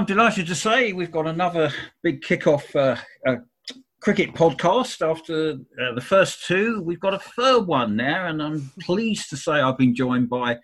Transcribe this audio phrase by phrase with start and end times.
[0.00, 1.70] I'm delighted to say we've got another
[2.02, 2.96] big kick-off uh,
[3.26, 3.36] uh,
[4.00, 6.80] cricket podcast after uh, the first two.
[6.80, 10.56] We've got a third one now, and I'm pleased to say I've been joined by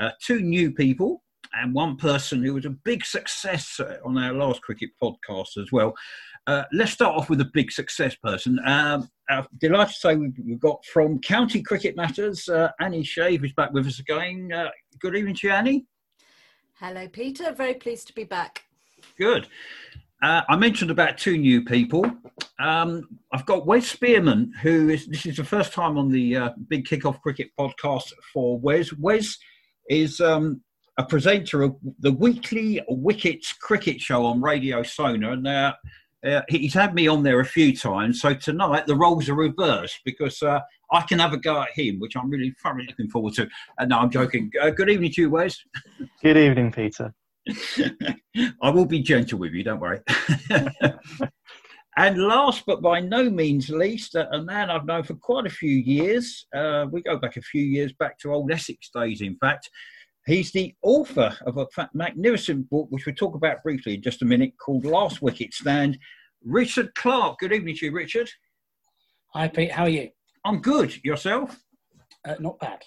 [0.00, 1.22] uh, two new people
[1.52, 5.70] and one person who was a big success uh, on our last cricket podcast as
[5.70, 5.94] well.
[6.48, 8.58] Uh, let's start off with a big success person.
[8.66, 12.48] Um, I'm delighted to say we've, got from County Cricket Matters,
[12.80, 14.50] Annie Chave is back with us again.
[14.98, 15.86] good evening to you, Annie.
[16.80, 17.52] Hello, Peter.
[17.52, 18.64] Very pleased to be back.
[19.18, 19.48] Good.
[20.22, 22.06] Uh, I mentioned about two new people.
[22.60, 26.50] Um, I've got Wes Spearman, who is this is the first time on the uh,
[26.68, 28.92] Big Kickoff Cricket podcast for Wes.
[28.92, 29.36] Wes
[29.90, 30.62] is um,
[30.96, 35.72] a presenter of the weekly Wickets cricket show on Radio Sona, and uh,
[36.24, 38.20] uh, he's had me on there a few times.
[38.20, 40.60] So tonight the roles are reversed because uh,
[40.92, 43.48] I can have a go at him, which I'm really thoroughly looking forward to.
[43.78, 44.52] And no, I'm joking.
[44.60, 45.58] Uh, good evening to you, Wes.
[46.22, 47.12] Good evening, Peter.
[47.48, 50.00] I will be gentle with you, don't worry.
[51.96, 55.76] and last but by no means least, a man I've known for quite a few
[55.76, 56.46] years.
[56.54, 59.68] Uh, we go back a few years back to old Essex days, in fact.
[60.26, 64.26] He's the author of a magnificent book, which we'll talk about briefly in just a
[64.26, 65.98] minute, called Last Wicket Stand.
[66.44, 67.38] Richard Clarke.
[67.40, 68.30] Good evening to you, Richard.
[69.34, 69.72] Hi, Pete.
[69.72, 70.10] How are you?
[70.44, 71.04] I'm good.
[71.04, 71.58] Yourself?
[72.24, 72.84] Uh, not bad.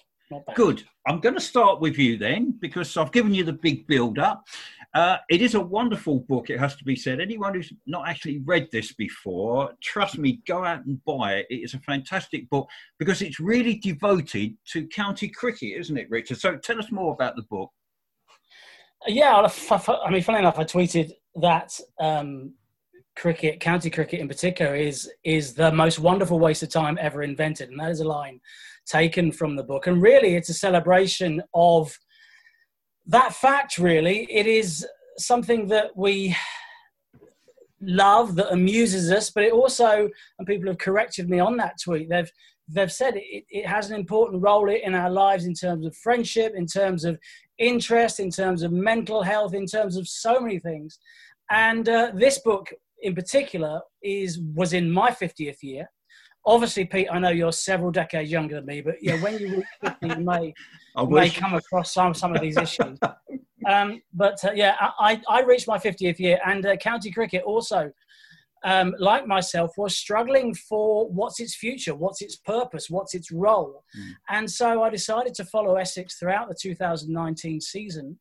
[0.56, 0.84] Good.
[1.08, 4.48] I'm going to start with you then, because I've given you the big build up.
[4.96, 7.20] Uh, it is a wonderful book, it has to be said.
[7.20, 11.48] Anyone who's not actually read this before, trust me, go out and buy it.
[11.50, 16.40] It is a fantastic book because it's really devoted to county cricket, isn't it, Richard?
[16.40, 17.72] So tell us more about the book.
[19.06, 22.54] Yeah, I mean, funny enough, I tweeted that um,
[23.16, 27.70] cricket, county cricket in particular, is is the most wonderful waste of time ever invented,
[27.70, 28.40] and that is a line
[28.86, 29.88] taken from the book.
[29.88, 31.98] And really, it's a celebration of
[33.08, 33.78] that fact.
[33.78, 34.86] Really, it is
[35.18, 36.36] something that we
[37.82, 40.10] love that amuses us, but it also,
[40.40, 42.10] and people have corrected me on that tweet.
[42.10, 42.32] They've
[42.68, 46.54] they've said it, it has an important role in our lives in terms of friendship,
[46.56, 47.20] in terms of
[47.58, 51.00] interest, in terms of mental health, in terms of so many things.
[51.50, 52.74] And uh, this book
[53.06, 55.90] in particular is was in my 50th year.
[56.48, 59.66] Obviously, Pete, I know you're several decades younger than me, but yeah, when you reach
[60.02, 60.54] 50, you may,
[61.08, 63.00] may come across some, some of these issues.
[63.68, 67.90] Um, but uh, yeah, I, I reached my 50th year, and uh, county cricket also,
[68.64, 73.84] um, like myself, was struggling for what's its future, what's its purpose, what's its role.
[73.98, 74.12] Mm.
[74.30, 78.20] And so I decided to follow Essex throughout the 2019 season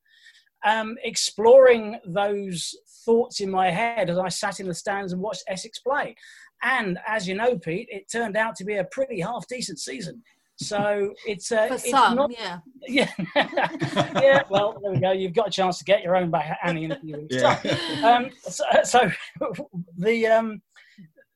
[0.65, 5.45] um, exploring those thoughts in my head as I sat in the stands and watched
[5.49, 6.15] Essex play.
[6.63, 10.23] And as you know, Pete, it turned out to be a pretty half decent season.
[10.57, 14.43] So it's uh, for it's some, not, yeah, yeah, yeah.
[14.49, 15.13] Well, there we go.
[15.13, 17.37] You've got a chance to get your own back, Annie, in a few weeks.
[17.37, 17.61] Yeah.
[17.61, 19.11] So, um, so, so,
[19.99, 20.63] the um,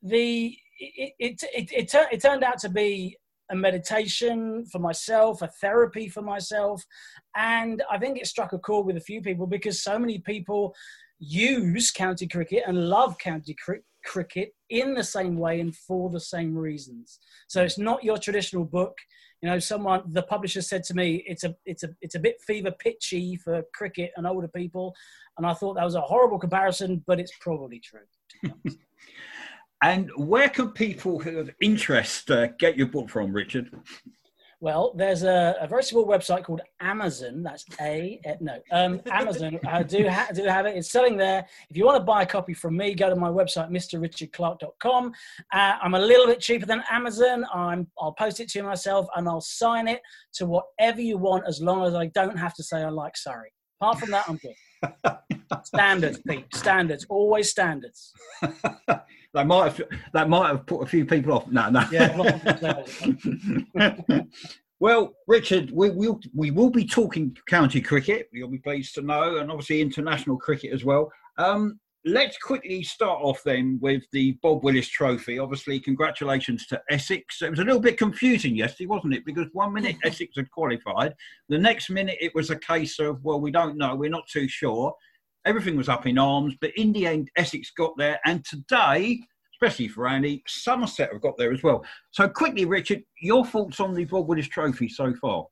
[0.01, 3.17] the it it, it it, it turned out to be
[3.51, 6.85] a meditation for myself, a therapy for myself.
[7.35, 10.75] And I think it struck a chord with a few people because so many people
[11.19, 16.19] use county cricket and love county cr- cricket in the same way and for the
[16.19, 17.19] same reasons.
[17.47, 18.97] So it's not your traditional book.
[19.41, 22.41] You know, someone the publisher said to me, it's a it's a it's a bit
[22.45, 24.93] fever pitchy for cricket and older people,
[25.37, 28.51] and I thought that was a horrible comparison, but it's probably true.
[29.81, 33.71] And where can people who have interest uh, get your book from, Richard?
[34.61, 37.43] Well, there's a, a, very small website called Amazon.
[37.43, 39.57] That's a eh, no um, Amazon.
[39.65, 40.75] I do ha- do have it.
[40.75, 41.47] It's selling there.
[41.69, 45.13] If you want to buy a copy from me, go to my website, mrrichardclarke.com.
[45.53, 47.45] Uh, I'm a little bit cheaper than Amazon.
[47.53, 50.01] I'm I'll post it to myself and I'll sign it
[50.33, 53.53] to whatever you want, as long as I don't have to say I like Surrey.
[53.79, 55.38] Apart from that, I'm good.
[55.63, 56.45] standards, Pete.
[56.53, 57.05] Standards.
[57.09, 58.13] Always standards.
[59.33, 59.81] that might have
[60.13, 61.47] that might have put a few people off.
[61.47, 61.85] No, no.
[61.91, 62.83] Yeah.
[64.79, 68.27] well, Richard, we will we will be talking county cricket.
[68.31, 71.11] You'll be pleased to know, and obviously international cricket as well.
[71.37, 75.37] Um, let's quickly start off then with the Bob Willis Trophy.
[75.37, 77.41] Obviously, congratulations to Essex.
[77.41, 79.25] It was a little bit confusing yesterday, wasn't it?
[79.25, 81.13] Because one minute Essex had qualified,
[81.49, 84.47] the next minute it was a case of well, we don't know, we're not too
[84.47, 84.93] sure
[85.49, 86.55] everything was up in arms.
[86.61, 88.19] But in the end, Essex got there.
[88.23, 89.19] And today,
[89.55, 91.83] especially for Annie, Somerset have got there as well.
[92.11, 95.47] So quickly, Richard, your thoughts on the Bob Willis Trophy so far?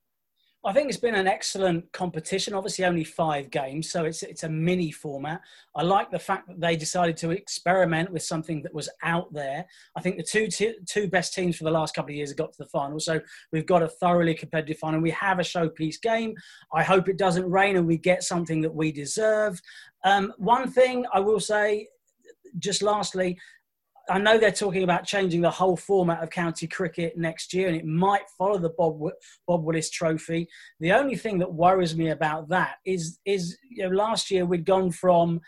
[0.66, 2.54] I think it's been an excellent competition.
[2.54, 5.40] Obviously, only five games, so it's it's a mini format.
[5.76, 9.66] I like the fact that they decided to experiment with something that was out there.
[9.96, 10.48] I think the two
[10.86, 13.22] two best teams for the last couple of years have got to the final, so
[13.52, 15.00] we've got a thoroughly competitive final.
[15.00, 16.36] We have a showpiece game.
[16.74, 19.62] I hope it doesn't rain and we get something that we deserve.
[20.04, 21.88] Um, one thing I will say,
[22.60, 23.38] just lastly,
[24.10, 27.76] I know they're talking about changing the whole format of county cricket next year, and
[27.76, 29.00] it might follow the Bob
[29.46, 30.48] Bob Willis Trophy.
[30.80, 34.66] The only thing that worries me about that is is you know last year we'd
[34.66, 35.42] gone from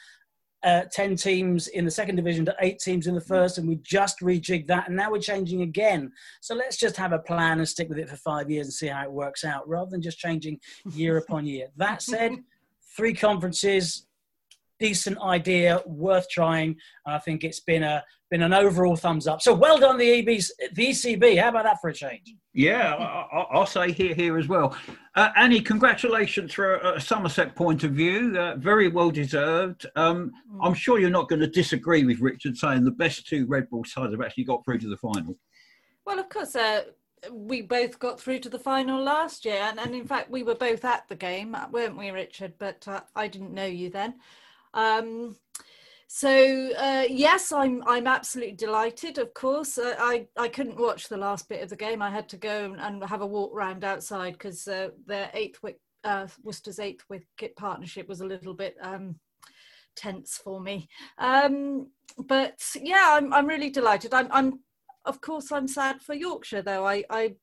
[0.63, 3.77] uh, 10 teams in the second division to eight teams in the first, and we
[3.77, 6.11] just rejigged that, and now we're changing again.
[6.41, 8.87] So let's just have a plan and stick with it for five years and see
[8.87, 10.59] how it works out, rather than just changing
[10.93, 11.67] year upon year.
[11.77, 12.33] That said,
[12.97, 14.05] three conferences,
[14.79, 16.75] decent idea, worth trying.
[17.05, 19.41] I think it's been a been an overall thumbs up.
[19.41, 21.41] So well done, the EB's, the ECB.
[21.41, 22.35] How about that for a change?
[22.53, 24.77] Yeah, I, will say here here as well.
[25.15, 28.37] Uh, Annie, congratulations for a, a Somerset point of view.
[28.37, 29.85] Uh, very well deserved.
[29.95, 30.59] Um, mm.
[30.61, 33.83] I'm sure you're not going to disagree with Richard saying the best two red ball
[33.83, 35.35] sides have actually got through to the final.
[36.05, 36.55] Well, of course.
[36.55, 36.83] Uh,
[37.33, 40.55] we both got through to the final last year, and, and in fact, we were
[40.55, 42.53] both at the game, weren't we, Richard?
[42.57, 44.15] But uh, I didn't know you then.
[44.73, 45.35] Um,
[46.11, 49.19] so uh, yes, I'm I'm absolutely delighted.
[49.19, 52.01] Of course, uh, I I couldn't watch the last bit of the game.
[52.01, 55.79] I had to go and have a walk round outside because uh, their eighth wick,
[56.03, 59.19] uh, Worcester's eighth wicket partnership was a little bit um,
[59.95, 60.89] tense for me.
[61.19, 64.13] Um, but yeah, I'm I'm really delighted.
[64.13, 64.61] I'm I'm
[65.05, 66.87] of course I'm sad for Yorkshire though.
[66.87, 67.35] I I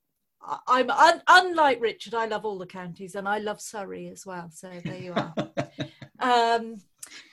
[0.66, 2.14] I'm un, unlike Richard.
[2.14, 4.50] I love all the counties and I love Surrey as well.
[4.52, 5.34] So there you are.
[6.58, 6.76] um,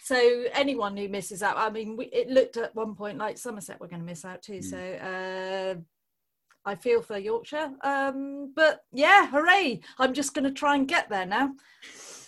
[0.03, 3.79] so anyone who misses out, I mean, we, it looked at one point like Somerset
[3.79, 4.59] were going to miss out too.
[4.59, 4.63] Mm.
[4.63, 9.79] So uh, I feel for Yorkshire, um, but yeah, hooray!
[9.97, 11.53] I'm just going to try and get there now.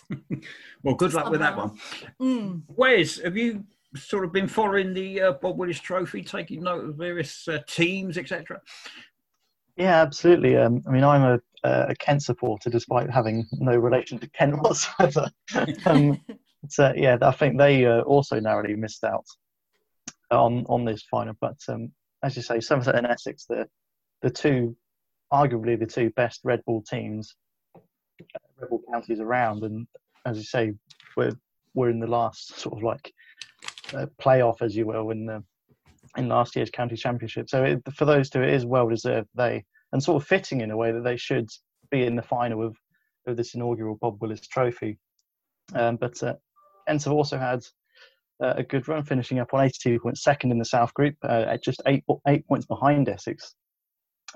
[0.82, 1.30] well, good luck Somehow.
[1.30, 1.78] with that one.
[2.18, 2.62] Mm.
[2.76, 3.62] Wes, have you
[3.94, 8.16] sort of been following the uh, Bob Willis Trophy, taking note of various uh, teams,
[8.16, 8.58] etc.?
[9.76, 10.56] Yeah, absolutely.
[10.56, 15.30] Um, I mean, I'm a, a, Kent supporter, despite having no relation to Kent whatsoever.
[15.86, 16.18] um,
[16.78, 19.24] uh, yeah, I think they uh, also narrowly missed out
[20.30, 21.34] on on this final.
[21.40, 21.92] But um,
[22.22, 23.68] as you say, Somerset and Essex, the
[24.22, 24.76] the two,
[25.32, 27.34] arguably the two best red ball teams,
[27.76, 27.80] uh,
[28.60, 29.86] red ball counties around, and
[30.24, 30.72] as you say,
[31.16, 31.32] we're
[31.74, 33.12] we're in the last sort of like
[33.94, 35.42] uh, playoff, as you will, in the
[36.16, 37.48] in last year's county championship.
[37.48, 39.28] So it, for those two, it is well deserved.
[39.34, 41.48] They and sort of fitting in a way that they should
[41.90, 42.76] be in the final of
[43.26, 44.98] of this inaugural Bob Willis Trophy.
[45.74, 46.34] Um, but uh,
[46.88, 47.64] Ents have also had
[48.42, 51.44] uh, a good run, finishing up on 82 points, second in the South Group, uh,
[51.48, 53.54] at just eight eight points behind Essex.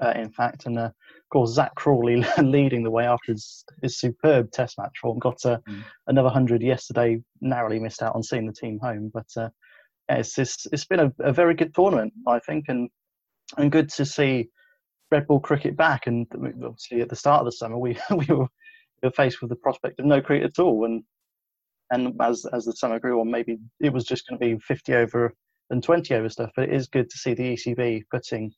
[0.00, 3.98] Uh, in fact, and uh, of course Zak Crawley leading the way after his, his
[3.98, 5.18] superb Test match form.
[5.18, 5.82] Got uh, mm.
[6.06, 9.50] another hundred yesterday, narrowly missed out on seeing the team home, but uh,
[10.08, 12.88] yeah, it's, it's it's been a, a very good tournament, I think, and
[13.58, 14.48] and good to see
[15.10, 16.06] red ball cricket back.
[16.06, 16.26] And
[16.64, 18.48] obviously, at the start of the summer, we we we
[19.02, 21.02] were faced with the prospect of no cricket at all, and
[21.90, 24.94] and as as the summer grew on, maybe it was just going to be 50
[24.94, 25.34] over
[25.70, 26.50] and 20 over stuff.
[26.56, 28.52] But it is good to see the ECB putting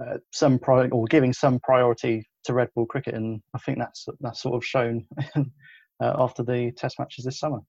[0.00, 4.06] uh, some pri- or giving some priority to red ball cricket, and I think that's
[4.20, 5.42] that's sort of shown uh,
[6.00, 7.60] after the Test matches this summer.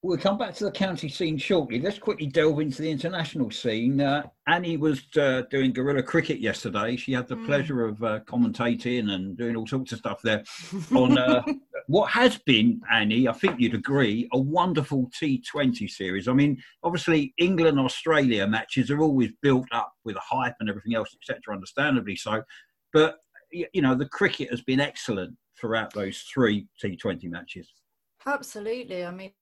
[0.00, 1.80] We'll come back to the county scene shortly.
[1.80, 4.00] Let's quickly delve into the international scene.
[4.00, 6.94] Uh, Annie was uh, doing Guerilla Cricket yesterday.
[6.94, 7.46] She had the mm.
[7.46, 10.44] pleasure of uh, commentating and doing all sorts of stuff there
[10.94, 11.42] on uh,
[11.88, 16.28] what has been, Annie, I think you'd agree, a wonderful T20 series.
[16.28, 20.94] I mean, obviously, England Australia matches are always built up with a hype and everything
[20.94, 22.42] else, etc., understandably so.
[22.92, 23.16] But,
[23.50, 27.72] you know, the cricket has been excellent throughout those three T20 matches.
[28.26, 29.06] Absolutely.
[29.06, 29.32] I mean,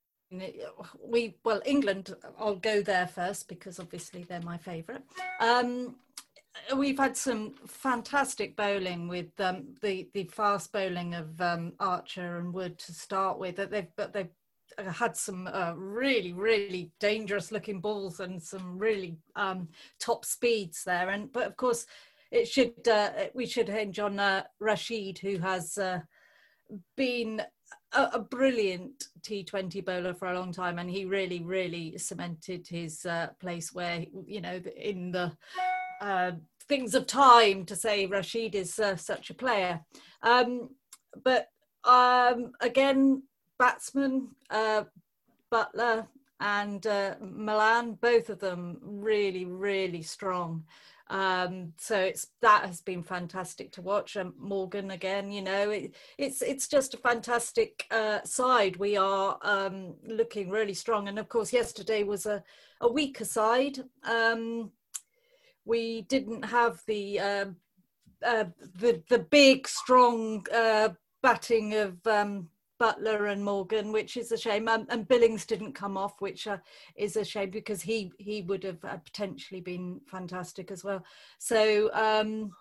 [1.00, 5.04] we well england i'll go there first because obviously they're my favorite
[5.38, 5.94] um,
[6.76, 12.52] we've had some fantastic bowling with um, the the fast bowling of um, archer and
[12.52, 14.30] wood to start with that they've but they've
[14.78, 19.68] had some uh, really really dangerous looking balls and some really um,
[20.00, 21.10] top speeds there.
[21.10, 21.86] And but of course
[22.30, 26.00] it should uh, we should hinge on uh, rashid who has uh,
[26.96, 27.42] been
[27.92, 33.06] a, a, brilliant T20 bowler for a long time, and he really, really cemented his
[33.06, 35.32] uh, place where you know in the
[36.00, 36.32] uh,
[36.68, 39.80] things of time to say Rashid is uh, such a player.
[40.22, 40.70] Um,
[41.24, 41.48] but
[41.84, 43.22] um, again,
[43.58, 44.84] batsman uh,
[45.52, 46.06] Buttler
[46.40, 50.64] and uh, Malan, both of them really, really strong.
[51.08, 54.16] Um, so it's that has been fantastic to watch.
[54.16, 58.76] And Morgan again, you know, it, it's it's just a fantastic uh, side.
[58.76, 62.42] We are um, looking really strong, and of course, yesterday was a
[62.80, 63.78] a weaker side.
[65.66, 67.46] Um, we didn't have the uh,
[68.24, 68.44] uh,
[68.80, 70.90] the the big strong uh,
[71.22, 72.48] batting of um,
[72.80, 74.68] Buttler and Morgan, which is a shame.
[74.68, 76.58] Um, and Billings didn't come off, which uh,
[76.96, 81.04] is a shame because he he would have uh, potentially been fantastic as well.
[81.38, 82.52] So um,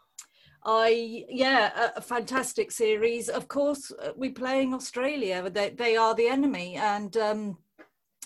[0.64, 3.30] I yeah, a, a, fantastic series.
[3.30, 5.50] Of course, uh, we're playing Australia.
[5.50, 7.58] They they are the enemy, and um,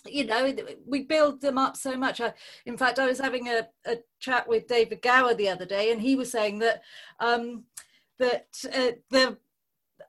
[0.05, 0.53] you know
[0.85, 2.21] we build them up so much.
[2.21, 2.33] I,
[2.65, 6.01] in fact, I was having a, a chat with David Gower the other day, and
[6.01, 6.81] he was saying that
[7.19, 7.63] um,
[8.17, 9.37] that uh, the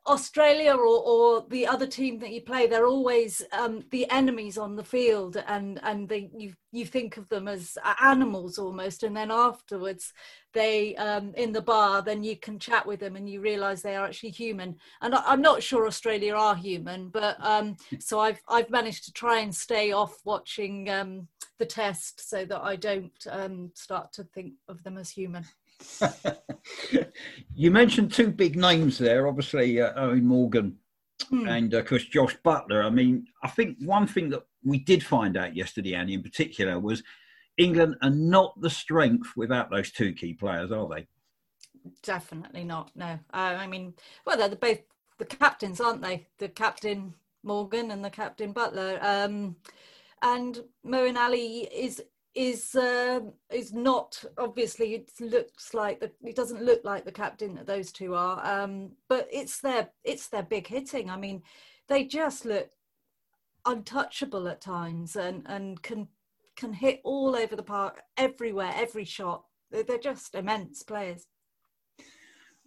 [0.07, 4.77] Australia or, or the other team that you play, they're always um, the enemies on
[4.77, 9.31] the field, and and they you you think of them as animals almost, and then
[9.31, 10.13] afterwards
[10.53, 13.97] they um, in the bar, then you can chat with them and you realise they
[13.97, 14.77] are actually human.
[15.01, 19.13] And I, am not sure Australia are human, but um, so I've I've managed to
[19.13, 21.29] try and stay off watching um,
[21.59, 25.45] the test so that I don't um, start to think of them as human.
[27.55, 30.77] you mentioned two big names there, obviously uh, Eoin Morgan
[31.29, 31.47] hmm.
[31.49, 32.85] and of course Jos Buttler.
[32.85, 36.79] I mean, I think one thing that we did find out yesterday, Annie, in particular,
[36.79, 37.03] was
[37.57, 41.07] England are not the strength without those two key players, are they?
[42.03, 42.91] Definitely not.
[42.95, 43.95] No, uh, I mean,
[44.27, 44.81] well, they're both
[45.19, 46.27] the captains, aren't they?
[46.39, 49.03] The captain Morgan and the captain Buttler.
[49.03, 49.57] Um,
[50.23, 52.03] and Moeen Ali is
[52.35, 53.21] is uh,
[53.53, 57.91] is not obviously it looks like the, it doesn't look like the captain that those
[57.91, 61.11] two are um, but it's their it's their big hitting.
[61.11, 61.43] I mean
[61.89, 62.71] they just look
[63.67, 66.07] untouchable at times and and can
[66.57, 69.45] can hit all over the park everywhere every shot.
[69.71, 71.27] They're, they're just immense players.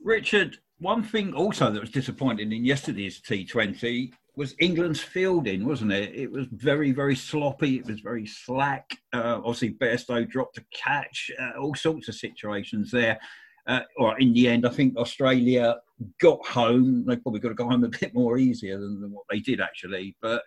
[0.04, 6.14] Richard one thing also that was disappointing in yesterday's t20 was England's fielding, wasn't it?
[6.16, 7.78] It was very, very sloppy.
[7.78, 8.98] It was very slack.
[9.14, 11.30] Uh, obviously, Bairstow dropped a catch.
[11.40, 13.20] Uh, all sorts of situations there.
[13.68, 15.78] Uh, or in the end, I think Australia
[16.20, 17.06] got home.
[17.06, 19.62] They probably got to go home a bit more easier than, than what they did
[19.62, 20.16] actually.
[20.22, 20.44] But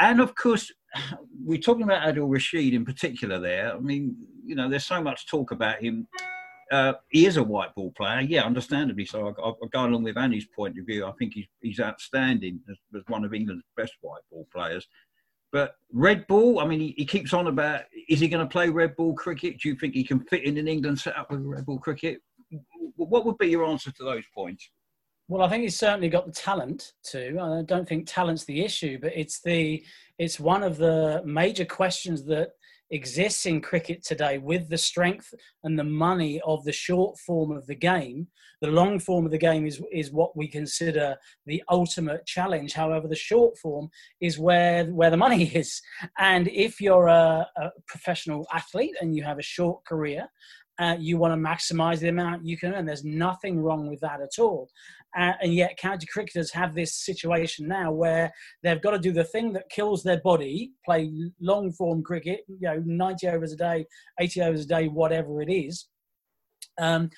[0.00, 0.72] and of course,
[1.44, 3.38] we're talking about Adil Rashid in particular.
[3.38, 6.08] There, I mean, you know, there's so much talk about him
[6.74, 9.28] uh, he is a white ball player, yeah, understandably so.
[9.28, 11.06] I, I, go along with Annie's point of view.
[11.06, 14.84] I think he's, he's outstanding as, as one of England's best white ball players.
[15.52, 18.70] But red ball, I mean, he, he keeps on about is he going to play
[18.70, 19.60] red ball cricket?
[19.60, 22.18] Do you think he can fit in an England setup with red ball cricket?
[22.96, 24.68] What would be your answer to those points?
[25.28, 27.38] Well, I think he's certainly got the talent too.
[27.40, 29.82] I don't think talent's the issue, but it's the
[30.18, 32.50] it's one of the major questions that
[32.94, 35.34] exists in cricket today with the strength
[35.64, 38.28] and the money of the short form of the game.
[38.60, 42.72] The long form of the game is, is what we consider the ultimate challenge.
[42.72, 45.82] However, the short form is where, where the money is.
[46.18, 50.28] And if you're a, a professional athlete and you have a short career,
[50.78, 52.84] uh, you want to maximize the amount you can earn.
[52.84, 54.68] There's nothing wrong with that at all.
[55.16, 59.24] Uh, and yet, county cricketers have this situation now where they've got to do the
[59.24, 63.86] thing that kills their body, play long form cricket, you know, 90 overs a day,
[64.18, 65.86] 80 overs a day, whatever it is.
[66.78, 67.10] Um,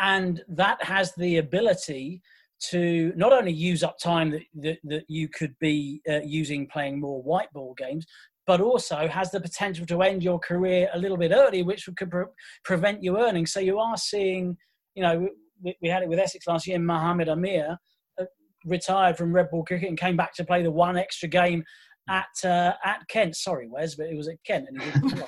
[0.00, 2.22] and that has the ability
[2.70, 7.00] to not only use up time that, that, that you could be uh, using playing
[7.00, 8.04] more white ball games,
[8.48, 12.10] but also has the potential to end your career a little bit early, which could
[12.10, 12.24] pre-
[12.64, 13.44] prevent you earning.
[13.44, 14.56] So you are seeing,
[14.94, 15.28] you know,
[15.62, 16.78] we, we had it with Essex last year.
[16.78, 17.76] Mohamed Amir
[18.18, 18.24] uh,
[18.64, 21.62] retired from red ball cricket and came back to play the one extra game
[22.08, 23.36] at uh, at Kent.
[23.36, 24.66] Sorry, Wes, but it was at Kent.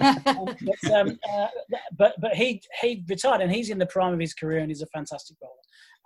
[0.00, 0.24] um,
[0.62, 1.48] but, um, uh,
[1.98, 4.80] but but he he retired and he's in the prime of his career and he's
[4.80, 5.52] a fantastic bowler.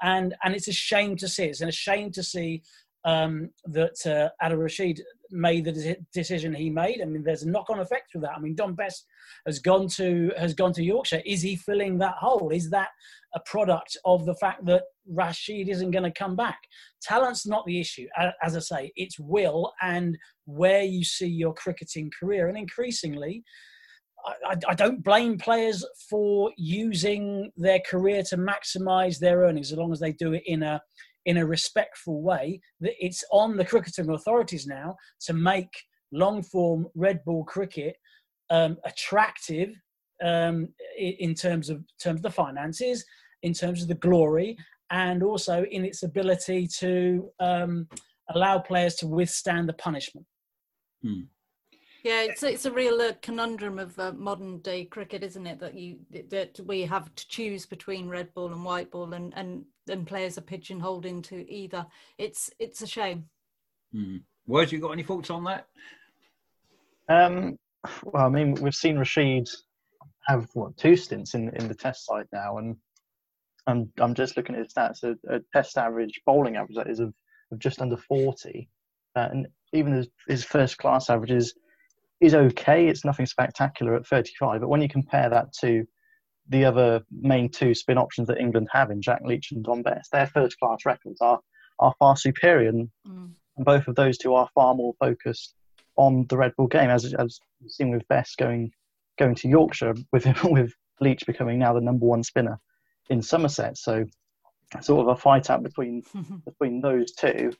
[0.02, 1.44] And and it's a shame to see.
[1.44, 2.64] It's a shame to see
[3.04, 5.00] um, that uh, Adil Rashid
[5.35, 7.00] made the decision he made.
[7.03, 8.33] I mean, there's a knock-on effect with that.
[8.37, 9.05] I mean, Dom Bess
[9.47, 11.23] has gone to has gone to Yorkshire.
[11.26, 12.50] Is he filling that hole?
[12.50, 12.88] Is that
[13.35, 16.59] a product of the fact that Rashid isn't going to come back?
[17.03, 18.07] Talent's not the issue.
[18.43, 22.49] As I say, it's will and where you see your cricketing career.
[22.49, 23.45] And increasingly,
[24.47, 29.93] I, I, don't blame players for using their career to maximise their earnings, as long
[29.93, 30.81] as they do it in a
[31.26, 32.61] in a respectful way.
[32.81, 35.73] That it's on the cricketing authorities now to make
[36.12, 37.97] long form red ball cricket
[38.50, 39.71] um, attractive
[40.23, 43.04] um, in terms of terms of the finances,
[43.43, 44.57] in terms of the glory,
[44.90, 47.88] and also in its ability to um,
[48.35, 50.26] allow players to withstand the punishment.
[51.02, 51.23] Hmm.
[52.04, 55.59] Yeah, it's it's a real uh, conundrum of uh, modern day cricket, isn't it?
[55.59, 59.64] That you that we have to choose between red ball and white ball, and and
[59.88, 61.87] and players are pigeonholed into either.
[62.19, 63.26] It's it's a shame.
[63.93, 64.19] Hmm.
[64.47, 65.67] Wes you got any thoughts on that?
[67.09, 67.59] Um,
[68.05, 69.49] well, I mean, we've seen Rashid
[70.26, 72.76] have what two stints in in the Test side now, and
[73.67, 75.03] I'm I'm just looking at his stats.
[75.03, 77.14] A, a Test average bowling average that is of,
[77.53, 78.69] of just under forty,
[79.17, 81.55] uh, and even his, his first class average is
[82.21, 82.88] is okay.
[82.88, 85.85] It's nothing spectacular at 35, but when you compare that to
[86.49, 90.09] the other main two spin options that England have in Jack Leach and Dom Bess,
[90.11, 91.41] their first class records are
[91.81, 93.31] are far superior, and, mm.
[93.59, 95.55] both of those two are far more focused
[95.97, 98.71] on the red ball game, as as seen with Bess going
[99.19, 102.59] going to Yorkshire with with Leach becoming now the number one spinner
[103.11, 103.77] in Somerset.
[103.77, 104.05] So
[104.81, 106.03] sort of a fight out between
[106.45, 107.53] between those two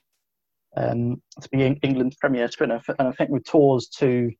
[0.75, 2.81] um, to be England's premier spinner.
[2.99, 4.31] And I think with tours to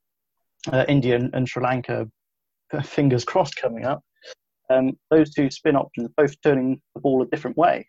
[0.71, 2.09] uh, India and, Sri Lanka,
[2.83, 4.03] fingers crossed, coming up,
[4.69, 7.87] um, those two spin options both turning the ball a different way.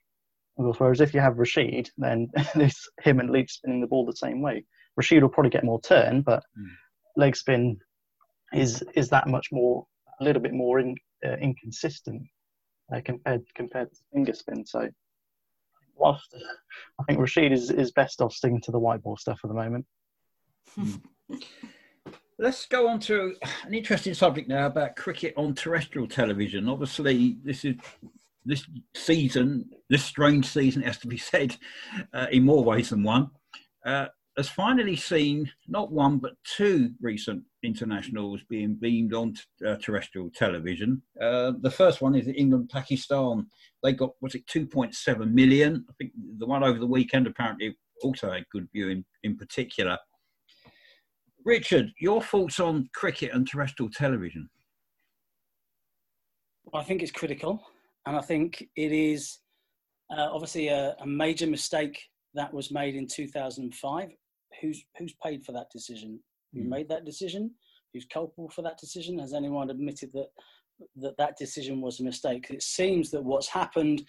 [0.56, 4.40] Whereas if you have Rashid, then it's him and Leach spinning the ball the same
[4.40, 4.64] way.
[4.96, 6.68] Rashid will probably get more turn, but mm.
[7.16, 7.78] leg spin
[8.54, 9.86] is is that much more,
[10.20, 12.22] a little bit more in, uh, inconsistent
[12.94, 14.64] uh, compared compared to finger spin.
[14.64, 14.88] So,
[15.94, 16.34] whilst
[16.98, 19.54] I think Rashid is, is best off sticking to the white ball stuff at the
[19.54, 19.86] moment.
[20.74, 20.96] Hmm.
[22.38, 26.68] Let's go on to an interesting subject now about cricket on terrestrial television.
[26.68, 27.76] Obviously, this is
[28.44, 31.56] this season, this strange season, has to be said,
[32.12, 33.30] uh, in more ways than one.
[33.86, 39.34] Uh, has finally seen not one but two recent internationals being beamed on
[39.66, 41.00] uh, terrestrial television.
[41.18, 43.46] Uh, the first one is England Pakistan.
[43.82, 45.86] They got was it 2.7 million?
[45.88, 49.96] I think the one over the weekend apparently also had good viewing in particular.
[51.46, 54.50] Richard, your thoughts on cricket and terrestrial television?
[56.64, 57.62] Well, I think it's critical,
[58.04, 59.38] and I think it is
[60.10, 61.98] uh, obviously a, a major mistake
[62.34, 64.10] that was made in 2005
[64.60, 66.20] who's who's paid for that decision?
[66.52, 66.68] Who mm.
[66.68, 67.52] made that decision?
[67.92, 69.18] Who's culpable for that decision?
[69.18, 70.28] Has anyone admitted that
[70.96, 72.46] that that decision was a mistake?
[72.50, 74.02] It seems that what's happened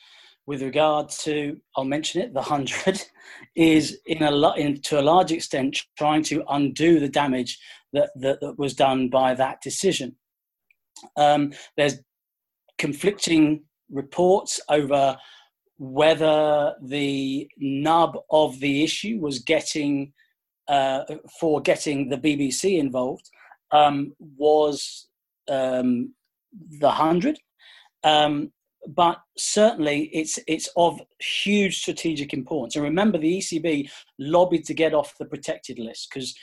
[0.46, 3.02] with regard to, I'll mention it, the hundred,
[3.56, 7.60] is in a lot, in, to a large extent, trying to undo the damage
[7.94, 10.16] that that, that was done by that decision.
[11.18, 12.00] Um, there's
[12.78, 15.18] conflicting reports over
[15.78, 20.14] whether the nub of the issue was getting
[20.68, 21.04] uh,
[21.40, 23.30] for getting the BBC involved
[23.72, 25.08] um, was
[25.50, 26.14] um,
[26.80, 27.40] the hundred.
[28.04, 28.52] Um,
[28.88, 32.76] but certainly, it's it's of huge strategic importance.
[32.76, 33.90] And remember, the ECB
[34.20, 36.34] lobbied to get off the protected list because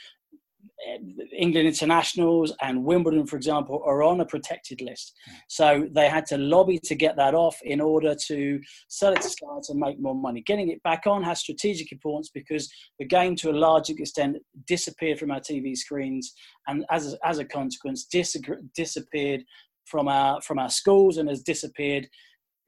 [1.35, 5.13] England internationals and Wimbledon, for example, are on a protected list.
[5.47, 9.29] So they had to lobby to get that off in order to sell it to
[9.63, 10.41] to make more money.
[10.41, 15.19] Getting it back on has strategic importance because the game, to a large extent, disappeared
[15.19, 16.33] from our TV screens,
[16.67, 18.37] and as as a consequence, dis-
[18.75, 19.43] disappeared
[19.85, 22.07] from our from our schools and has disappeared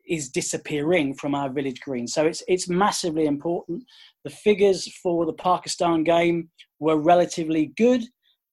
[0.07, 2.07] is disappearing from our village green.
[2.07, 3.83] So it's it's massively important.
[4.23, 6.49] The figures for the Pakistan game
[6.79, 8.03] were relatively good.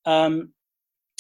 [0.07, 0.53] Um,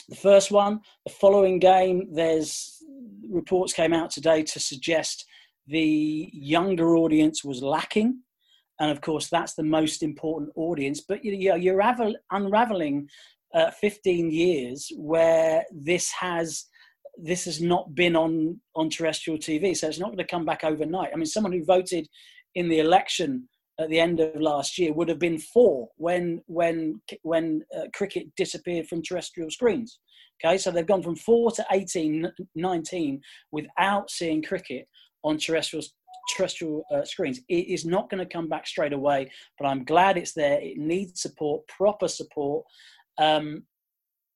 [0.08, 2.82] the first one, the following game, there's
[3.30, 5.24] reports came out today to suggest
[5.66, 8.20] the younger audience was lacking,
[8.80, 11.00] and of course that's the most important audience.
[11.00, 11.82] But you know, you're
[12.30, 13.08] unraveling
[13.54, 16.66] uh, 15 years where this has
[17.16, 20.64] this has not been on on terrestrial TV, so it's not going to come back
[20.64, 21.10] overnight.
[21.12, 22.08] I mean, someone who voted
[22.54, 23.48] in the election
[23.80, 28.26] at the end of last year would have been four when when when uh, cricket
[28.36, 29.98] disappeared from terrestrial screens.
[30.44, 33.20] Okay, so they've gone from four to 18, 19
[33.52, 34.86] without seeing cricket
[35.22, 35.84] on terrestrial
[36.36, 37.40] terrestrial uh, screens.
[37.48, 40.58] It is not going to come back straight away, but I'm glad it's there.
[40.60, 42.64] It needs support, proper support.
[43.18, 43.64] Um,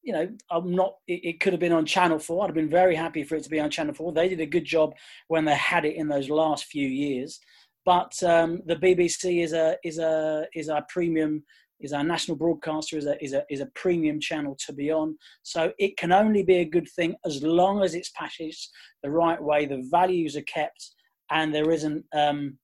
[0.02, 0.94] you know, I'm not.
[1.06, 2.42] It, it, could have been on Channel Four.
[2.44, 4.12] I'd have been very happy for it to be on Channel Four.
[4.12, 4.94] They did a good job
[5.28, 7.40] when they had it in those last few years.
[7.84, 11.42] But um, the BBC is a is a is our premium
[11.80, 15.16] is our national broadcaster is a is a is a premium channel to be on.
[15.42, 18.68] So it can only be a good thing as long as it's packaged
[19.02, 20.90] the right way, the values are kept,
[21.30, 22.58] and there isn't um,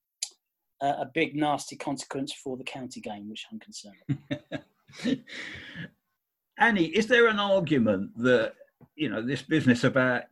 [0.83, 5.25] a, a big nasty consequence for the county game, which I'm concerned.
[6.59, 8.55] Annie, is there an argument that
[8.97, 10.23] you know this business about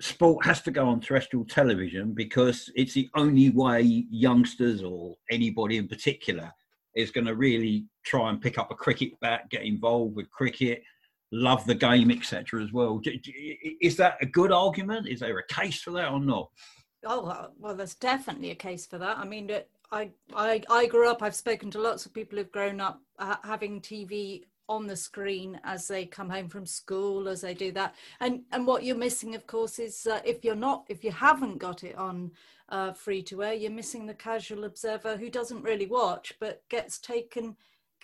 [0.00, 5.78] sport has to go on terrestrial television because it's the only way youngsters or anybody
[5.78, 6.50] in particular
[6.94, 10.82] is going to really try and pick up a cricket bat, get involved with cricket,
[11.32, 12.62] love the game, etc.
[12.62, 13.00] As well.
[13.80, 15.08] Is that a good argument?
[15.08, 16.48] Is there a case for that or not?
[17.04, 19.18] Oh well, there's definitely a case for that.
[19.18, 19.50] I mean,
[19.92, 21.22] I I I grew up.
[21.22, 25.60] I've spoken to lots of people who've grown up uh, having TV on the screen
[25.64, 29.34] as they come home from school as they do that and and what you're missing
[29.34, 32.30] of course is uh, if you're not if you haven't got it on
[32.70, 36.98] uh, free to air you're missing the casual observer who doesn't really watch but gets
[36.98, 37.56] taken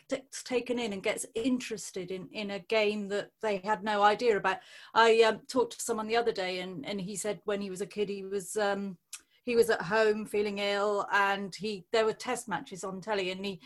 [0.09, 4.37] gets taken in and gets interested in in a game that they had no idea
[4.37, 4.59] about.
[4.95, 7.81] I um, talked to someone the other day, and and he said when he was
[7.81, 8.57] a kid, he was.
[8.57, 8.99] Um,
[9.45, 13.45] he was at home feeling ill and he there were test matches on telly and
[13.45, 13.61] he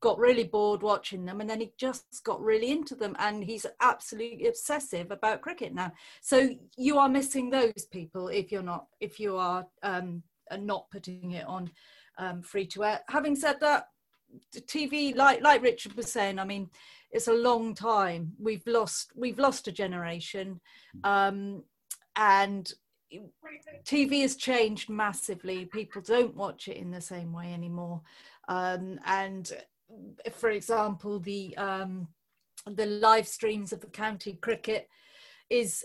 [0.00, 3.66] got really bored watching them and then he just got really into them and he's
[3.80, 9.20] absolutely obsessive about cricket now so you are missing those people if you're not if
[9.20, 10.22] you are um,
[10.58, 11.70] not putting it on
[12.18, 13.86] um, free to air having said that
[14.56, 16.70] TV, like like Richard was saying, I mean,
[17.10, 18.32] it's a long time.
[18.38, 20.60] We've lost we've lost a generation,
[21.04, 21.64] um,
[22.16, 22.72] and
[23.84, 25.66] TV has changed massively.
[25.66, 28.02] People don't watch it in the same way anymore.
[28.48, 29.50] Um, and
[30.32, 32.08] for example, the um,
[32.66, 34.88] the live streams of the county cricket
[35.48, 35.84] is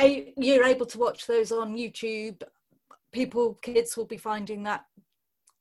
[0.00, 2.42] a, you're able to watch those on YouTube.
[3.12, 4.84] People, kids will be finding that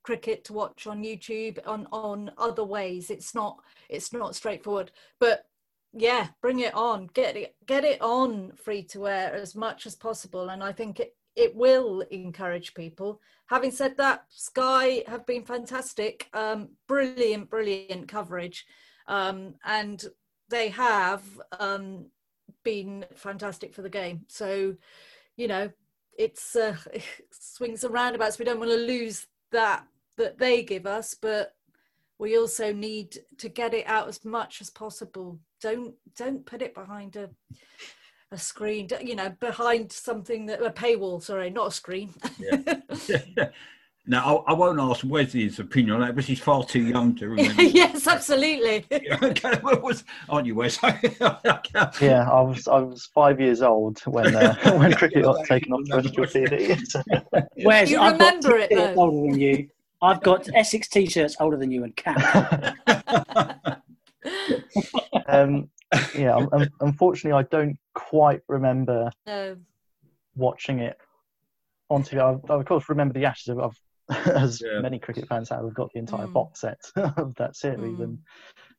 [0.04, 3.10] cricket to watch on YouTube on on other ways.
[3.10, 3.58] It's not
[3.90, 5.46] it's not straightforward, but
[5.94, 7.10] yeah, bring it on.
[7.14, 11.00] Get it get it on free to air as much as possible, and I think
[11.00, 13.22] it it will encourage people.
[13.48, 18.66] Having said that, Sky have been fantastic, um, brilliant, brilliant coverage,
[19.08, 20.04] um, and
[20.50, 21.24] they have
[21.60, 22.06] um,
[22.64, 24.22] been fantastic for the game.
[24.28, 24.76] So,
[25.36, 25.70] you know,
[26.18, 28.40] it's uh, it swings and roundabouts.
[28.40, 29.86] We don't want to lose that
[30.18, 31.54] that they give us, but
[32.18, 35.40] we also need to get it out as much as possible.
[35.62, 37.30] Don't don't put it behind a
[38.32, 41.22] a screen, you know, behind something that a paywall.
[41.22, 42.14] Sorry, not a screen.
[42.40, 43.50] yeah.
[44.08, 47.30] Now, I, I, won't ask Wesley's opinion on that, but he's far too young to
[47.30, 47.64] remember.
[47.64, 48.86] yes, absolutely.
[49.24, 50.78] okay, well, was, aren't you, Wes?
[50.84, 55.88] yeah, I was I was five years old when uh, when cricket got taken off
[55.90, 57.46] terrestrial TV.
[57.66, 58.94] Wes, you remember it though.
[58.94, 59.70] older than you.
[60.04, 62.78] I've got Essex t-shirts older than you and cap.
[65.28, 65.68] um,
[66.18, 69.58] yeah, um, unfortunately, I don't quite remember no.
[70.36, 70.98] watching it
[71.90, 72.20] on TV.
[72.20, 73.58] I, I, of course, remember the Ashes.
[73.58, 73.76] Of,
[74.28, 74.80] as yeah.
[74.82, 76.34] many cricket fans have, I've got the entire mm.
[76.34, 77.98] box set of that series.
[77.98, 78.18] Mm.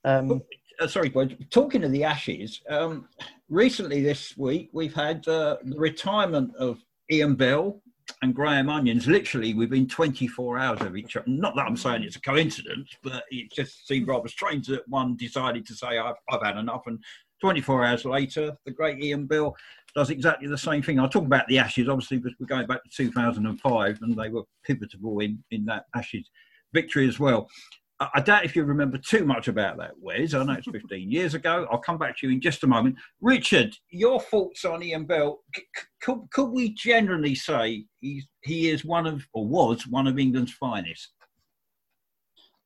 [0.04, 0.42] And um,
[0.80, 3.08] uh, sorry, Boyd, talking of the Ashes, um,
[3.48, 6.78] recently this week we've had uh, the retirement of
[7.10, 7.80] Ian Bell
[8.22, 11.26] and Graham Onions, literally within 24 hours of each other.
[11.28, 15.16] Not that I'm saying it's a coincidence, but it just seemed rather strange that one
[15.16, 16.86] decided to say, I've, I've had enough.
[16.86, 17.02] And
[17.40, 19.54] 24 hours later, the great Ian Bell
[19.94, 20.98] does exactly the same thing.
[20.98, 24.44] I'll talk about the Ashes, obviously, because we're going back to 2005 and they were
[24.64, 26.30] pivotal in, in that Ashes
[26.72, 27.48] victory as well.
[27.98, 30.34] I doubt if you remember too much about that, Wes.
[30.34, 31.66] I know it's 15 years ago.
[31.70, 32.96] I'll come back to you in just a moment.
[33.22, 35.40] Richard, your thoughts on Ian Bell?
[36.02, 40.52] Could, could we generally say he's, he is one of, or was one of England's
[40.52, 41.08] finest?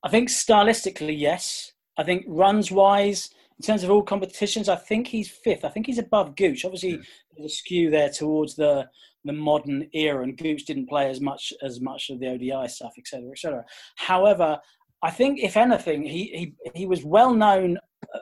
[0.03, 1.73] I think stylistically, yes.
[1.97, 5.65] I think runs wise, in terms of all competitions, I think he's fifth.
[5.65, 6.65] I think he's above Gooch.
[6.65, 7.03] Obviously, yeah.
[7.37, 8.89] there's a skew there towards the
[9.27, 12.95] the modern era, and Gooch didn't play as much as much of the ODI stuff,
[12.97, 13.65] etc., etc.
[13.97, 14.59] However,
[15.03, 17.79] I think, if anything, he he, he was well known
[18.15, 18.19] uh,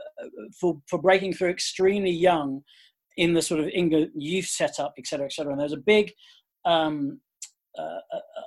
[0.61, 2.63] for for breaking through extremely young
[3.17, 5.53] in the sort of England youth setup, et cetera, et cetera.
[5.53, 6.13] And there's a big,
[6.65, 7.21] um,
[7.77, 7.99] uh,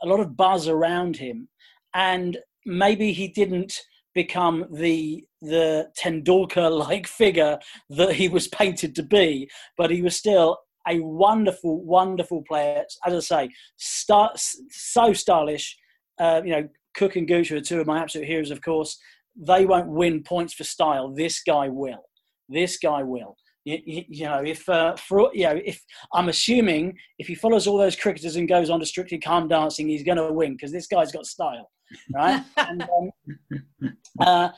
[0.01, 1.49] a lot of buzz around him,
[1.93, 3.73] and maybe he didn't
[4.13, 10.57] become the the Tendulkar-like figure that he was painted to be, but he was still
[10.87, 12.83] a wonderful, wonderful player.
[13.05, 15.77] As I say, star, so stylish.
[16.19, 18.99] Uh, you know, Cook and Gooch are two of my absolute heroes, of course.
[19.35, 21.13] They won't win points for style.
[21.13, 22.03] This guy will.
[22.49, 23.37] This guy will.
[23.63, 25.79] You, you, you know, if uh, for you know, if
[26.13, 29.87] I'm assuming if he follows all those cricketers and goes on to Strictly Come Dancing,
[29.87, 31.69] he's going to win because this guy's got style,
[32.13, 32.43] right?
[32.57, 34.49] and, um, uh,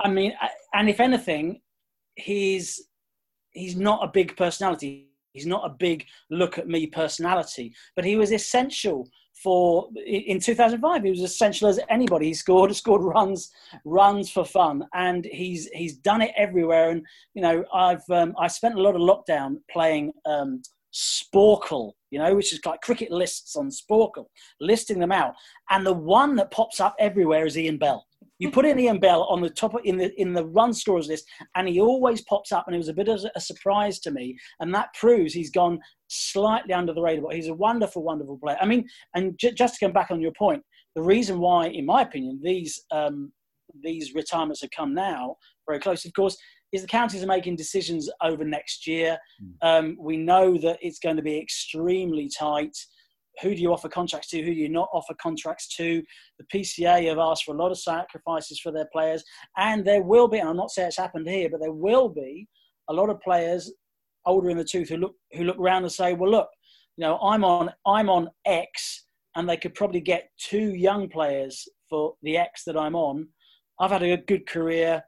[0.00, 0.32] I mean,
[0.74, 1.60] and if anything,
[2.16, 2.88] he's
[3.52, 5.08] he's not a big personality.
[5.32, 9.08] He's not a big look at me personality, but he was essential
[9.42, 12.26] for in 2005 he was essential as anybody.
[12.26, 13.50] He scored scored runs
[13.84, 14.84] runs for fun.
[14.94, 16.90] And he's he's done it everywhere.
[16.90, 20.62] And you know i've um, i spent a lot of lockdown playing um,
[20.94, 24.26] sporcle you know which is like cricket lists on sporcle
[24.60, 25.34] listing them out.
[25.70, 28.06] And the one that pops up everywhere is ian bell.
[28.42, 31.06] You put in Ian Bell on the top of, in the in the run scorers
[31.06, 31.24] list,
[31.54, 34.36] and he always pops up, and it was a bit of a surprise to me,
[34.58, 35.78] and that proves he's gone
[36.12, 37.26] slightly under the radar.
[37.26, 38.58] But he's a wonderful, wonderful player.
[38.60, 40.62] I mean, and j- just to come back on your point,
[40.94, 43.32] the reason why, in my opinion, these um,
[43.82, 46.36] these retirements have come now very close, of course,
[46.72, 49.18] is the counties are making decisions over next year.
[49.42, 49.54] Mm.
[49.62, 52.76] Um, we know that it's going to be extremely tight.
[53.42, 54.42] Who do you offer contracts to?
[54.42, 56.02] Who do you not offer contracts to?
[56.38, 59.22] The PCA have asked for a lot of sacrifices for their players,
[59.56, 60.38] and there will be.
[60.38, 62.46] And I'm not saying it's happened here, but there will be
[62.90, 63.72] a lot of players
[64.26, 66.48] older in the tooth who look who look around and say, "Well, look,
[66.96, 69.06] you know, I'm on I'm on X,
[69.36, 73.28] and they could probably get two young players for the X that I'm on.
[73.78, 75.02] I've had a good career.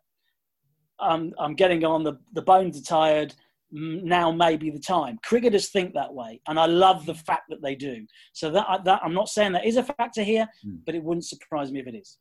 [1.01, 3.35] I'm, I'm getting on, the, the bones are tired.
[3.71, 5.19] Now may be the time.
[5.25, 8.07] Cricketers think that way, and I love the fact that they do.
[8.33, 10.79] So that, that I'm not saying that is a factor here, mm.
[10.87, 12.19] but it wouldn't surprise me if it is.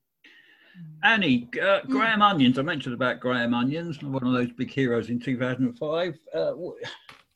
[1.03, 1.91] Annie, uh, hmm.
[1.91, 2.57] Graham Onions.
[2.57, 6.19] I mentioned about Graham Onions, one of those big heroes in 2005.
[6.33, 6.53] Uh,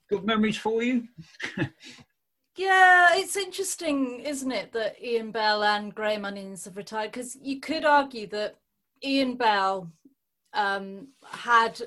[0.10, 1.08] good memories for you?
[2.56, 7.12] yeah, it's interesting, isn't it, that Ian Bell and Graham Onions have retired?
[7.12, 8.56] Because you could argue that
[9.04, 9.92] Ian Bell
[10.54, 11.82] um, had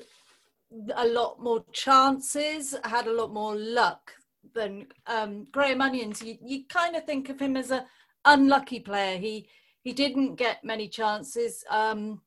[0.95, 4.13] a lot more chances, had a lot more luck
[4.53, 6.21] than um, Graham Onions.
[6.21, 7.85] You, you kind of think of him as a
[8.25, 9.17] unlucky player.
[9.17, 9.47] He
[9.83, 11.63] he didn't get many chances.
[11.69, 12.21] Um,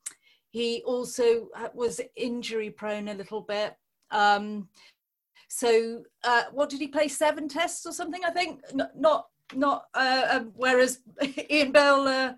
[0.50, 3.76] he also was injury prone a little bit.
[4.10, 4.68] Um,
[5.48, 7.08] so uh, what did he play?
[7.08, 8.22] Seven tests or something?
[8.24, 9.26] I think not not.
[9.54, 11.00] not uh, um, whereas
[11.50, 12.32] Ian Bell, uh,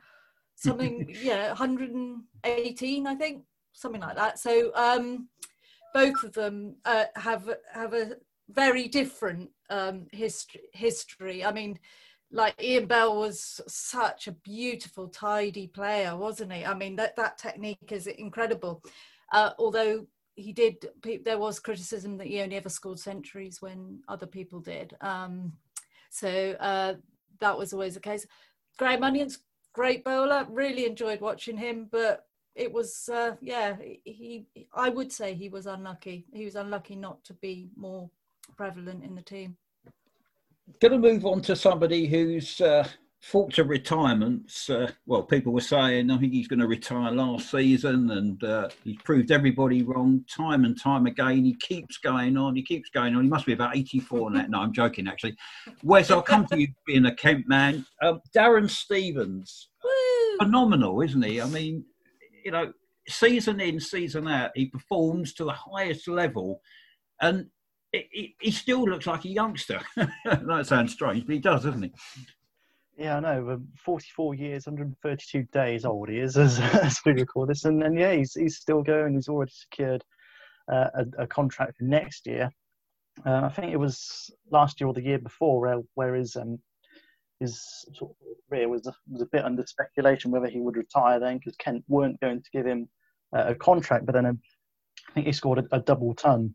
[0.55, 4.39] something yeah, 118, I think something like that.
[4.39, 5.29] So um,
[5.95, 8.17] both of them uh, have have a
[8.51, 10.63] very different um, history.
[10.73, 11.45] History.
[11.45, 11.79] I mean,
[12.33, 16.65] like Ian Bell was such a beautiful, tidy player, wasn't he?
[16.65, 18.83] I mean, that that technique is incredible.
[19.33, 20.89] Uh, although he did,
[21.25, 24.95] there was criticism that he only ever scored centuries when other people did.
[25.01, 25.53] Um,
[26.11, 26.95] so uh,
[27.41, 28.27] that was always the case.
[28.79, 29.39] Graham Onions,
[29.73, 30.47] great bowler.
[30.51, 35.67] Really enjoyed watching him, but it was uh, yeah he i would say he was
[35.67, 38.11] unlucky he was unlucky not to be more
[38.57, 39.57] prevalent in the team
[40.81, 42.87] going to move on to somebody who's uh,
[43.21, 47.51] fought to retirements uh, well people were saying i think he's going to retire last
[47.51, 51.45] season and uh, he's proved everybody wrong time and time again.
[51.45, 53.23] He keeps going on he keeps going on.
[53.23, 55.37] He must be about 84 now no i'm joking actually.
[55.83, 57.87] Wes i'll come to you being a kent man.
[58.03, 59.69] Um, darren stevens.
[60.39, 61.41] Phenomenal isn't he?
[61.41, 61.85] I mean
[62.47, 62.73] you know,
[63.09, 66.61] season in, season out, he performs to the highest level,
[67.21, 67.47] and
[68.11, 69.81] he still looks like a youngster.
[69.97, 71.93] that sounds strange, but he does, doesn't he?
[72.99, 73.61] Yeah, I know.
[73.85, 78.13] 44 years, 132 days old he is as, as we record this, and, and yeah,
[78.13, 79.15] he's he's still going.
[79.15, 80.03] He's already secured
[80.73, 82.51] uh, a, a, contract for next year.
[83.25, 86.59] Uh, I think it was last year or the year before, where, where his um,
[87.41, 87.61] his
[87.93, 88.17] sort of
[88.49, 91.85] career was a, was a bit under speculation whether he would retire then because Kent
[91.87, 92.89] weren't going to give him
[93.37, 94.07] uh, a contract.
[94.07, 94.41] But then um,
[95.11, 96.55] I think he scored a, a double ton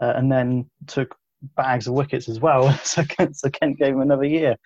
[0.00, 1.16] uh, and then took
[1.56, 2.72] bags of wickets as well.
[2.84, 4.56] so, Kent, so Kent gave him another year,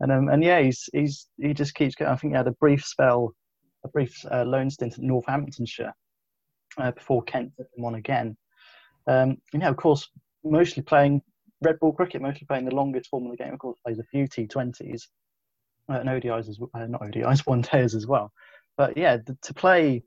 [0.00, 2.10] and um, and yeah, he's he's he just keeps going.
[2.10, 3.34] I think he had a brief spell,
[3.84, 5.92] a brief uh, loan stint at Northamptonshire
[6.78, 8.36] uh, before Kent took him on again.
[9.06, 10.08] Um, and yeah, of course,
[10.44, 11.22] mostly playing
[11.62, 13.52] red ball cricket, mostly playing the longest form of the game.
[13.52, 15.02] Of course, plays a few T20s
[15.88, 18.32] uh, and ODIs as well, uh, not ODIs, one days as well.
[18.76, 20.02] But yeah, the, to play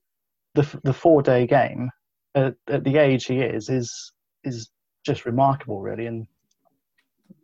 [0.56, 1.90] the the four day game
[2.36, 4.13] at, at, the age he is is
[4.44, 4.70] is
[5.06, 6.08] just remarkable, really.
[6.08, 6.28] And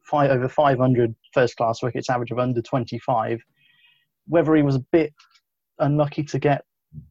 [0.03, 3.41] five, over 500 first class wickets, average of under 25.
[4.27, 5.13] Whether he was a bit
[5.79, 6.63] unlucky to get,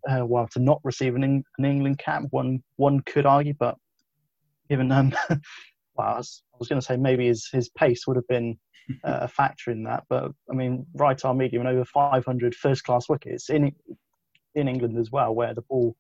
[0.09, 3.77] uh, well, to not receive an, an England cap, one one could argue, but
[4.69, 5.41] given um, well,
[5.99, 8.59] I was, was going to say maybe his, his pace would have been
[9.05, 12.85] uh, a factor in that, but I mean, right arm medium and over 500 first
[12.85, 13.73] class wickets in
[14.55, 15.95] in England as well, where the ball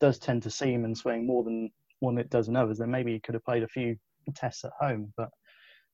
[0.00, 2.78] does tend to seam and swing more than one it does in others.
[2.78, 3.96] Then maybe he could have played a few
[4.34, 5.28] tests at home, but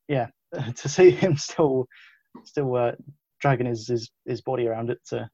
[0.08, 0.28] yeah,
[0.76, 1.86] to see him still
[2.44, 2.92] still uh,
[3.40, 5.28] dragging his, his his body around at the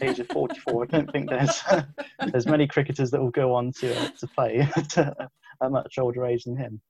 [0.00, 1.62] age of 44, I don't think there's
[2.32, 6.24] there's many cricketers that will go on to uh, to play at a much older
[6.26, 6.80] age than him.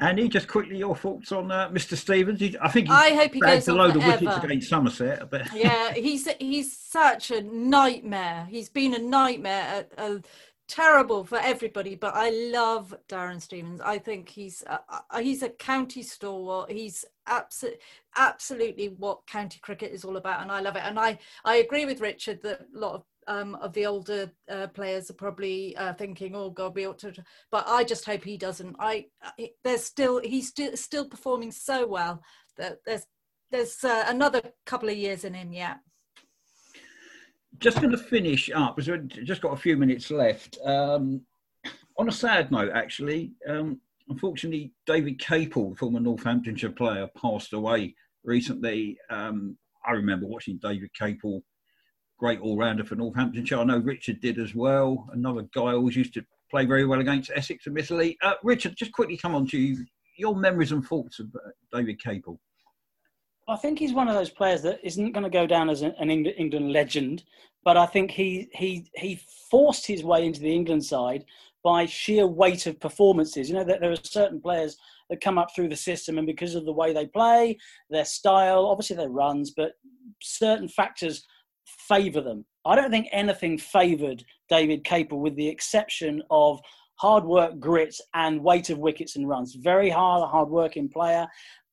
[0.00, 1.96] Annie, just quickly your thoughts on uh, Mr.
[1.96, 2.42] Stevens.
[2.60, 5.30] I think I hope he goes a load of wickets against Somerset.
[5.30, 8.46] But yeah, he's he's such a nightmare.
[8.50, 10.22] He's been a nightmare, a, a,
[10.68, 11.94] terrible for everybody.
[11.94, 13.80] But I love Darren Stevens.
[13.80, 14.78] I think he's uh
[15.20, 16.70] he's a county stalwart.
[16.70, 17.80] He's absolutely
[18.16, 20.82] absolutely what county cricket is all about, and I love it.
[20.84, 24.66] And I I agree with Richard that a lot of um, of the older uh,
[24.68, 27.14] players are probably uh, thinking, "Oh God, we ought to."
[27.50, 28.76] But I just hope he doesn't.
[28.78, 29.06] I
[29.62, 32.22] there's still he's still still performing so well
[32.56, 33.06] that there's
[33.50, 35.78] there's uh, another couple of years in him yet.
[37.58, 40.58] Just going to finish up because we've just got a few minutes left.
[40.64, 41.22] Um,
[41.98, 48.98] on a sad note, actually, um, unfortunately, David Capel, former Northamptonshire player, passed away recently.
[49.10, 51.42] Um, I remember watching David Capel,
[52.18, 53.58] great all rounder for Northamptonshire.
[53.58, 55.08] I know Richard did as well.
[55.12, 58.16] Another guy always used to play very well against Essex, admittedly.
[58.22, 59.84] Uh, Richard, just quickly come on to you,
[60.16, 62.40] your memories and thoughts of uh, David Capel.
[63.46, 66.10] I think he's one of those players that isn't going to go down as an
[66.10, 67.24] England legend,
[67.62, 71.24] but I think he he he forced his way into the England side
[71.62, 73.48] by sheer weight of performances.
[73.48, 74.76] You know that there are certain players
[75.10, 77.58] that come up through the system, and because of the way they play,
[77.90, 79.72] their style, obviously their runs, but
[80.22, 81.26] certain factors
[81.66, 82.44] favour them.
[82.64, 86.60] I don't think anything favoured David Capel, with the exception of
[86.96, 89.54] hard work, grit, and weight of wickets and runs.
[89.54, 91.26] Very hard, hard working player.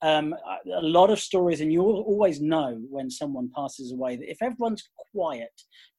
[0.03, 0.33] Um,
[0.73, 4.89] a lot of stories, and you always know when someone passes away that if everyone's
[5.13, 5.51] quiet,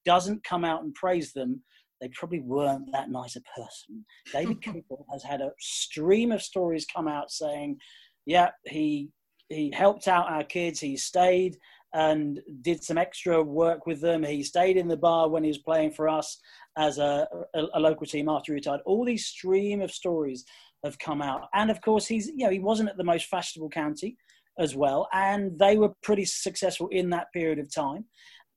[0.04, 1.62] doesn't come out and praise them,
[2.00, 4.04] they probably weren't that nice a person.
[4.32, 7.78] David Capel has had a stream of stories come out saying,
[8.26, 9.08] yeah, he
[9.48, 11.56] he helped out our kids, he stayed
[11.94, 14.22] and did some extra work with them.
[14.22, 16.38] He stayed in the bar when he was playing for us
[16.78, 18.80] as a, a, a local team after he retired.
[18.86, 20.44] All these stream of stories
[20.84, 23.70] have come out, and of course, he's you know he wasn't at the most fashionable
[23.70, 24.16] county
[24.58, 28.04] as well, and they were pretty successful in that period of time.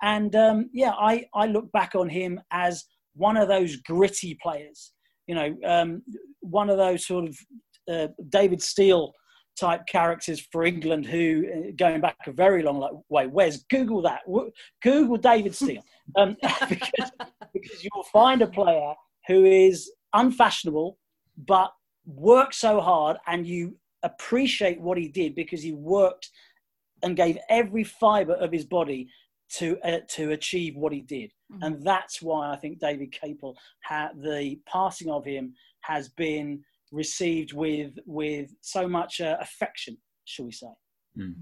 [0.01, 2.85] And um, yeah, I I look back on him as
[3.15, 4.91] one of those gritty players.
[5.27, 6.03] You know, um,
[6.41, 7.38] one of those sort of
[7.89, 9.13] uh, David Steele
[9.59, 14.21] type characters for England who, uh, going back a very long way, where's Google that?
[14.81, 15.83] Google David Steele.
[16.15, 16.38] Um,
[16.69, 17.11] because,
[17.51, 18.93] because you'll find a player
[19.27, 20.99] who is unfashionable,
[21.35, 21.71] but
[22.05, 26.29] works so hard and you appreciate what he did because he worked
[27.03, 29.07] and gave every fiber of his body
[29.49, 31.63] to uh, to achieve what he did mm-hmm.
[31.63, 37.53] and that's why i think david capel had the passing of him has been received
[37.53, 40.73] with with so much uh, affection, shall we say?
[41.17, 41.35] Mm.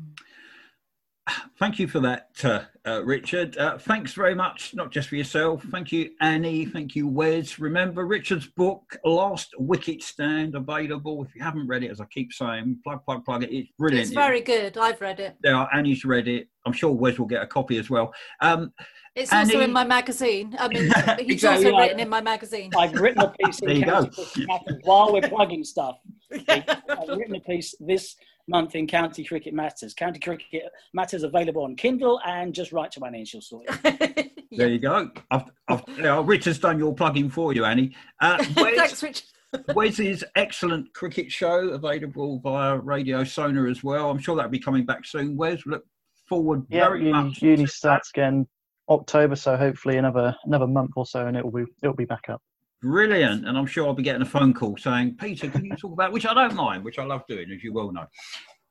[1.58, 3.58] Thank you for that, uh, uh, Richard.
[3.58, 5.64] Uh, thanks very much, not just for yourself.
[5.72, 6.66] Thank you, Annie.
[6.66, 7.60] Thank you, Wes.
[7.60, 11.24] Remember Richard's book, Last Wicket Stand, available.
[11.24, 13.54] If you haven't read it, as I keep saying, plug, plug, plug it.
[13.54, 14.08] It's brilliant.
[14.08, 14.78] It's very good.
[14.78, 15.38] I've read it.
[15.44, 16.50] Yeah, Annie's read it.
[16.66, 18.14] I'm sure Wes will get a copy as well.
[18.42, 18.74] Um,
[19.16, 20.56] it's also in my magazine.
[20.60, 20.84] I mean,
[21.20, 21.68] he's exactly.
[21.68, 22.72] also written in my magazine.
[22.78, 24.46] I've written a piece there in County
[24.84, 25.98] while we're plugging stuff.
[26.50, 28.16] I've written a piece this
[28.47, 29.93] month in County Cricket Matters.
[29.93, 34.32] County Cricket Matters available on Kindle and just write to Annie and she'll sort it.
[34.49, 34.58] yeah.
[34.58, 35.10] There you go.
[35.32, 37.95] I've, I've, yeah, Richard's done your plugging for you, Annie.
[38.19, 39.23] Uh, Thanks, Richard.
[39.75, 44.10] Wes's excellent cricket show available via Radio Sona as well.
[44.10, 45.38] I'm sure that'll be coming back soon.
[45.38, 45.84] Wes, look
[46.27, 47.41] forward yeah, very uni, much.
[47.41, 48.47] Uni starts again
[48.89, 52.41] October, so hopefully another another month or so, and it'll be it'll be back up.
[52.84, 55.93] Brilliant, and I'm sure I'll be getting a phone call saying, "Peter, can you talk
[55.93, 58.06] about?" Which I don't mind, which I love doing, as you well know.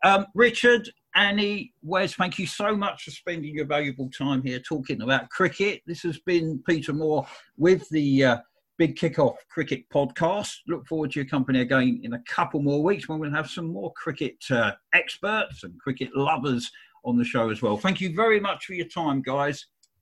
[0.05, 5.01] Um, Richard, Annie, Wes, thank you so much for spending your valuable time here talking
[5.01, 5.81] about cricket.
[5.87, 8.37] This has been Peter Moore with the uh,
[8.77, 10.57] Big Kickoff Cricket Podcast.
[10.69, 13.73] Look forward to your company again in a couple more weeks when we'll have some
[13.73, 16.71] more cricket uh, experts and cricket lovers
[17.07, 17.79] on the show as well.
[17.79, 19.67] Thank you very much for your time, guys.